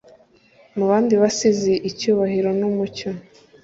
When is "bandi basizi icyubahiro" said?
0.89-2.49